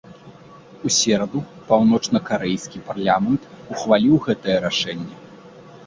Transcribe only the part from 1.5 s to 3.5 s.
паўночнакарэйскі парламент